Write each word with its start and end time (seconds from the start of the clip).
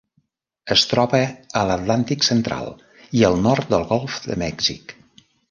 Es 0.75 0.85
troba 0.93 1.19
a 1.61 1.63
l'Atlàntic 1.71 2.25
central 2.29 2.73
i 3.21 3.23
al 3.29 3.39
nord 3.45 3.71
del 3.75 3.87
Golf 3.93 4.19
de 4.27 4.41
Mèxic. 4.47 4.99